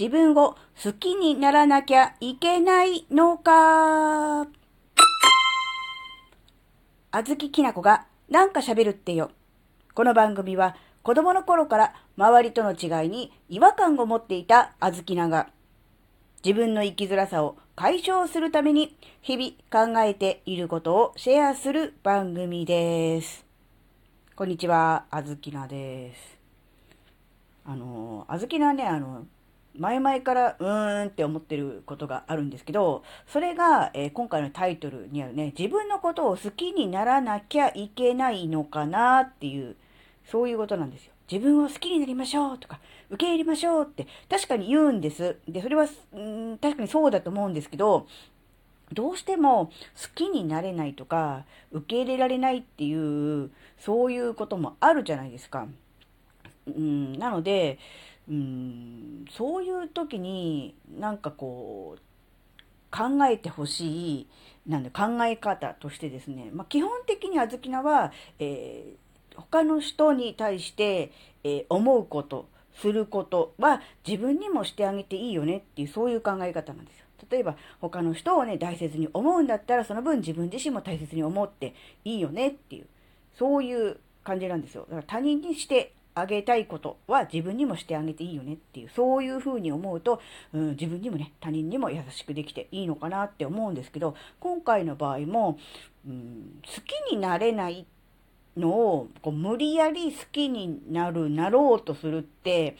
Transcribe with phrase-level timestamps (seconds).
[0.00, 4.46] 自分を好きにならなきゃいけないのか。
[7.10, 9.30] あずききなこがなんか喋るってよ。
[9.92, 15.50] この番組は子供の頃から周りとの違いに違和感を持っていたあずきなが
[16.42, 23.44] 自分の生きづらさを解消するために日々考えていることをシェアする番組です。
[24.34, 26.38] こんにちは、あずきなです。
[27.66, 29.26] あの、あずきなね、あの、
[29.78, 39.76] 前々からうーんって思ってることがあるんですけど、それが、えー、今回のタイトルにあるね、自分のことを好きにならなきゃいけないのかなっていう、
[40.26, 41.12] そういうことなんですよ。
[41.30, 45.36] 自分を好きになりましょうとか、受け入れましょうって確かに言うんです。
[45.48, 48.06] で、それは、ん確かにそうだと思うんですけど、
[48.92, 49.72] どうしても好
[50.14, 55.68] きになれないとか、受け入れられないっていう、そういうこともあるじゃないですか。
[56.66, 57.78] うん、なので、
[58.30, 62.00] うん、そういう時になんかこう
[62.96, 64.26] 考えてほしい
[64.68, 71.10] なんで考え方としてですね、まあ、基本的にあずきなは、えー、他の人に対して、
[71.42, 72.48] えー、思うこと
[72.80, 77.06] することは自分にもしてあげていいよねっていうそういう考え方なんですよ。
[77.30, 82.86] 例えば他の人をね大切に思うんだったらその分自分自身も大切に思っていいよねっていう
[83.38, 84.86] そういう感じなんですよ。
[84.88, 90.20] だから他人にしてあげたいことは自分にもしてあげていいよねっていう、そういうふうに思うと、
[90.52, 95.58] うん、自分にもね、他人にも優しくできていいのかなって思うんですけど、今回の場合も、
[96.06, 97.86] うん、好きになれない
[98.56, 102.76] のをこう無理やり好きになる、なろうとするって、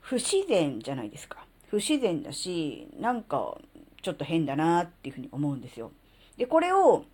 [0.00, 1.46] 不自然じゃないですか。
[1.68, 3.56] 不自然だし、なんか
[4.02, 5.92] ちょっと変だなっていうふうに思うんですよ。
[6.36, 7.04] で、これを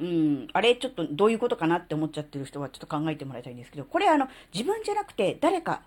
[0.00, 5.82] うん、あれちょっとどういうことかなって思っちゃってる人はちょっと考えてもらいたいんですけど、これあの、自分じゃなくて誰か、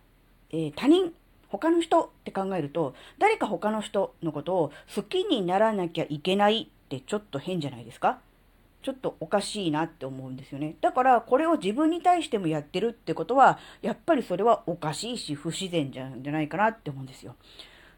[0.52, 1.12] えー、他人、
[1.50, 8.20] 他の人って考えると、誰か他の人のことを好きにならなきゃいけないってちょっと変じゃないですか？
[8.84, 10.76] ちょっとおかしいなって思うんですよね。
[10.80, 17.36] だからこれを自分に対してもやってるってことは、やっぱりそれはおかしいし不自然じゃないかなって思うんですよ。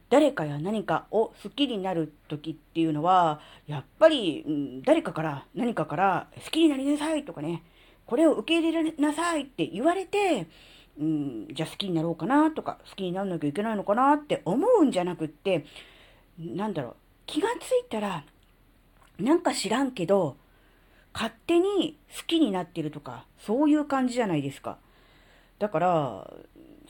[0.09, 7.63] 誰かや何かを好きになる時っていうのは、やっぱり、うん、誰かから何かから好きになりなさいとかね、
[8.05, 10.47] これを受け入れなさいって言われて、
[10.99, 15.65] うん、じゃあ好きになろうかなとか、好きにならなきゃいけないのかなって思うんじゃなくって、
[16.39, 16.95] なんだろう、
[17.27, 18.23] 気がついたら、
[19.19, 20.37] なんか知らんけど、
[21.13, 24.77] 勝手に好きになってるとか、そういう感じじゃないですか。
[25.59, 26.33] だから、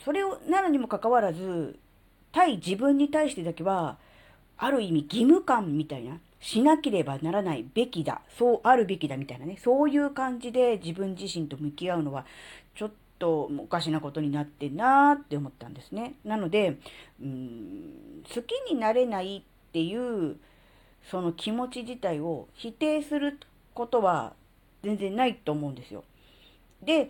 [0.06, 1.78] それをなるにもかかわらず、
[2.32, 3.98] 対自分に対してだけは、
[4.58, 12.26] ある意味義務感みたいな、しなければならないべきだ、そうあるべきだみたいなね、そういう感じで自分自身と向き合うのは、
[12.76, 16.16] ちょっとおかしなことになってんなーって思ったんですね。
[16.24, 16.78] なので、
[17.22, 20.38] うん、好きになれないっていう、
[21.10, 23.40] その気持ち自体を否定する
[23.74, 24.34] ことは
[24.84, 26.04] 全然ないと思うんですよ。
[26.84, 27.06] で、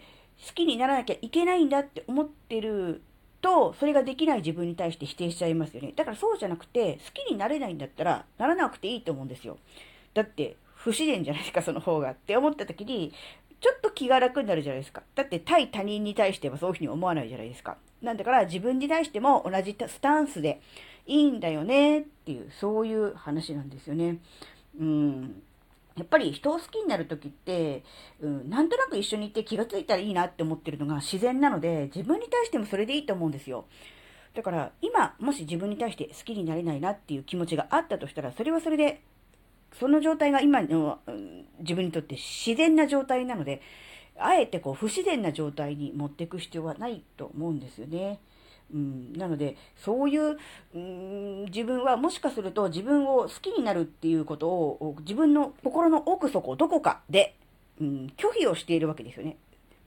[0.47, 3.01] 好きにならなきゃいけないんだって思ってる
[3.41, 5.93] と、それができない自分に対して否定しちゃいますよね。
[5.95, 9.57] だからそうじゃなくて、好きになれないんだったら、ならなくていいと思うんですよ。
[10.13, 12.11] だって、不自然じゃないですか、その方が。
[12.11, 13.13] って思った時に、
[13.61, 15.03] ちょっと気が楽になるじゃないですか。
[15.15, 17.77] だって対他人に対してはそういうふうに思わないじゃないですか。
[18.01, 20.61] なんだから自分に対しても同じスタンスで
[21.05, 24.19] いいんだよねっていう、そういう話なんですよね。
[24.79, 25.43] うん。
[25.97, 27.83] やっぱり人を好きになる時って、
[28.21, 33.65] うん、なんとなく一緒にいて気がついたらいいなって思ってるのが自然なので、自分に対してもそれでいいと思うんですよ。
[34.33, 39.01] だから、今、もし自分に対して好きになれないなっていう気持ちがあったとしたら、それはそれで、
[39.77, 43.61] その状態が今の、うん、自分にとって自然な状態なので、
[44.17, 48.19] あえてこう不自然な状態に持っていく必要はないと思うんですよね。
[48.73, 50.37] うん、なので、そういう、
[50.75, 57.35] うん、自分はもしかすると自分を好きになるっていうことを自分の心の奥底どこかで、
[57.81, 59.37] うん、拒否をしているわけですよね。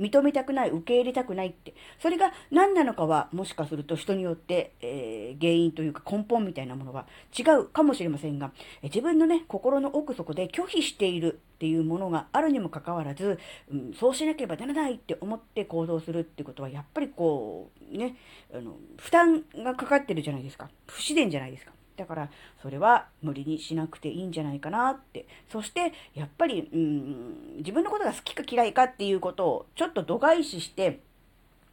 [0.00, 1.74] 認めたくない、受け入れたくないって。
[2.00, 7.06] それが何なのかは、もしかすると人によって、えー、原因というか根本みたいなものは
[7.38, 8.52] 違うかもしれませんが、
[8.82, 13.38] え自分のね、心の奥底で拒否しているっていうものがあるにもかかわらず、
[13.70, 18.16] うん、そうしなければならないって思って行動するってことは、やっぱりこう、ね、
[18.52, 20.68] あの、負担がかかってるじゃないですか。
[20.86, 21.72] 不自然じゃないですか。
[22.02, 22.28] だから、
[22.60, 25.24] それは無理にしなくていいんじゃないかなって。
[25.48, 30.98] そして、やっぱり、うん、自分のことが好きか嫌いかっていうことをちょっと度外視して、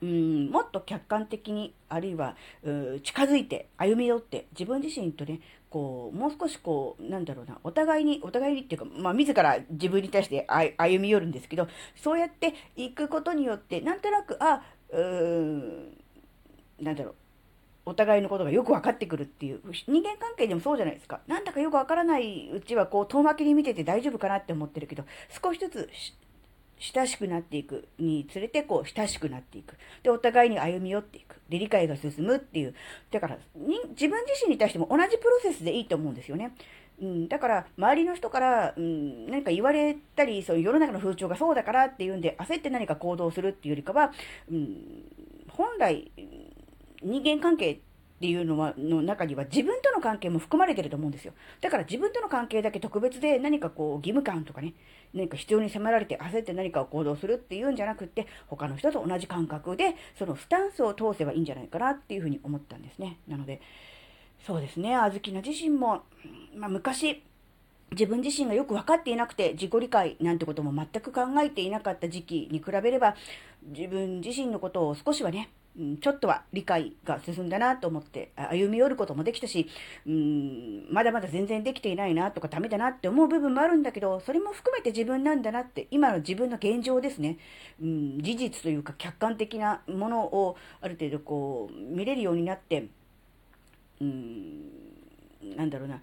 [0.03, 2.35] うん、もっと客観的に、あるいは、
[3.03, 5.39] 近づいて、歩み寄って、自分自身とね、
[5.71, 10.45] こう、もう少しこう、なんだろうな、お互いに、お互いにっていうか、まあ、自ら自分に対して
[10.77, 15.97] 歩み寄るんですけど、そうやって行くことによって、なんとなく、あ、うーん、
[16.79, 17.15] なんだろう、
[17.89, 21.21] お互いのことがよく分かってくるっていう、人間関係でもそうじゃないですか。
[21.27, 25.05] なんだかよく分からないうちは、こう、遠巻きに見てて大丈夫かなって思ってるけど、
[25.43, 25.89] 少しずつ
[26.77, 29.75] 親しくなっていくにつれて、こう、親しくなっていく。
[30.03, 31.41] で、お互いに歩み寄っていく。
[31.49, 32.75] で、理解が進むっていう。
[33.11, 36.53] だから、自分自身に対しても同じプロセスでいいと思うんですよね。
[37.01, 44.11] うん、だから、周りの人から、うん、何か言われたり、そう世の中の風潮がそうだからっていうんで、焦って何か行動するっていうよりかは、
[44.51, 45.03] うん、
[45.49, 46.11] 本来、
[47.01, 47.79] 人間関係っ
[48.19, 51.33] ていうのは、の中には自分との関係も含まれてると思うんですよ。
[51.61, 54.73] だから自分との関係だけ特別で何かこう義務感とかね、
[55.13, 63.19] 何か必要に迫られて焦って何かを行動するっていうんじゃなくって、他の人と同じ感覚で、そのスタンスを通せばいいんじゃないかなっていうふうに思ったんですね。
[63.27, 63.61] なので、
[64.45, 66.03] そうですね、あずきな自身も、
[66.55, 67.23] まあ、昔、
[67.91, 73.15] 自分自身がよく分かっていなくて自己理解なんてことも全く考えていなかった時期に比べれば
[73.63, 75.49] 自分自身のことを少しはね
[76.01, 79.69] ちょっとは理解が進んだなと思って歩み寄ることもできたし、
[80.05, 87.37] うん、まだまだ全然できていないなとかダメだなって思う部分もあるんだけど、それも含めて自分なんだなって、今の自分の現状ですね、
[87.81, 92.87] うん、事実というか客観的なものをある程度こう見れるようになって、
[94.01, 94.65] うん、
[95.55, 96.01] なんだろうな、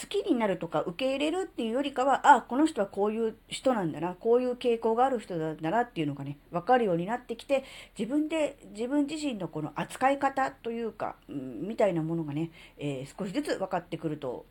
[0.00, 7.64] 好きになるとか受け入れるっていうよりかは、あ、この人はこういう人なんだな、こういう傾向がある人なんだなっていうのがね、わかるようになってきて、
[7.98, 14.46] 自分で、自分自身のこの扱い方というか、うん、みたいなものがね、えー、少しずつ分かってくると、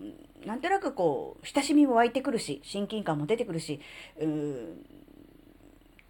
[0.45, 3.79] なんとなくこう、親しみも湧いてくるし、親近感も出てくるし、
[4.19, 4.85] うん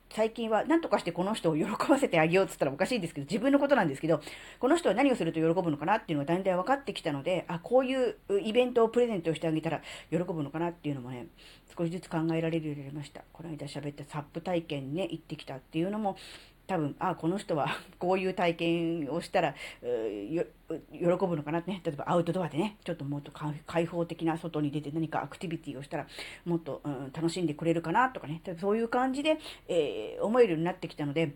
[0.09, 4.21] 最近は何とかしてこの人を喜ばせてあげようって言ったらおかしいんですけど、自分のことなんですけど、
[4.59, 11.27] この人は何をすると喜ぶのかなっていうのがだんだん分かってきたので、あ、こういうイベントをプレゼントしてあげたら喜ぶのかなっていうのもね、
[11.77, 13.24] 少しずつ考えられるようになりました。
[13.33, 16.18] この間喋ったサップ体験ね、行ってきたっていうのも、
[16.68, 17.68] 多分、あ、この人は
[17.98, 21.81] こういう体験をしたら、喜ぶのかなってね。
[21.84, 23.31] 例えばアウトドアでね、ちょっともっと
[23.66, 26.08] 開放的な外に出て何かアクティビティをしたら、
[26.46, 28.42] もっと、うん、楽しんでくれるかなとかね。
[28.60, 29.38] そういう感じで、
[29.68, 31.36] えー、思えるようになってきたので、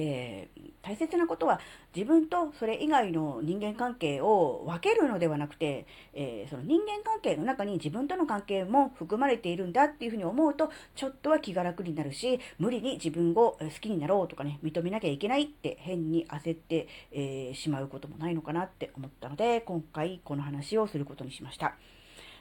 [0.00, 1.60] えー、大切なことは
[1.94, 21.74] 自分とそれ以外の人間関係を分けるのではなくて、えー、その人間関係の中に自分との関係も含まれているんだっていうふうに思うとちょっとは気が楽になるし無理に自分を好きになろうとかね認めなきゃいけないって変に焦って、えー、しまうこともないのかなって思ったので今回この話をすることにしました。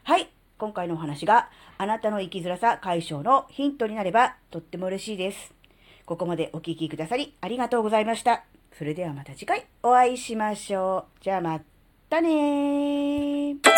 [0.03, 0.29] はい
[0.59, 5.56] 今回のお話があなたの生きづらさ解消のヒントになればとっても嬉しいです。
[6.07, 8.45] ここまでお聴きくださりありがとうございました。
[8.71, 11.23] それではまた次回お会いしましょう。
[11.23, 11.59] じゃあま
[12.09, 13.76] たねー。